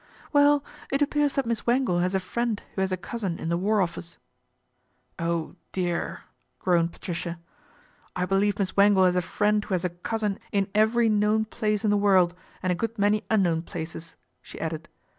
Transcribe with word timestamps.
"Well, 0.33 0.63
it 0.91 1.03
appears 1.03 1.35
that 1.35 1.45
Miss 1.45 1.67
Wangle 1.67 1.99
has 1.99 2.15
a 2.15 2.19
friend 2.19 2.63
who 2.73 2.81
has 2.81 2.91
a 2.91 2.97
cousin 2.97 3.37
in 3.37 3.49
the 3.49 3.55
War 3.57 3.81
Office."" 3.83 4.17
Oh, 5.19 5.55
dear!" 5.73 6.21
groaned 6.59 6.91
Patricia." 6.91 7.37
I 8.15 8.25
believe 8.25 8.57
Miss 8.57 8.75
Wangle 8.75 9.05
has 9.05 9.15
a 9.15 9.21
friend 9.21 9.63
who 9.63 9.75
has 9.75 9.85
a 9.85 9.89
cousin 9.91 10.39
in 10.51 10.71
every 10.73 11.07
known 11.07 11.45
place 11.45 11.83
in 11.85 11.91
the 11.91 11.97
world, 11.97 12.33
and 12.63 12.71
a 12.71 12.75
good 12.75 12.97
many 12.97 13.23
unknown 13.29 13.61
places," 13.61 14.15
she 14.41 14.59
added. 14.59 14.89